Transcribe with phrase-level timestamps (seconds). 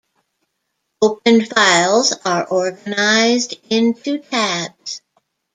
[1.03, 4.99] Opened files are organized into tabs.